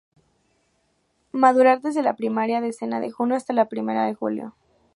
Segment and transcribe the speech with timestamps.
[1.31, 4.55] Maduran desde la primera decena de junio hasta la primera de julio.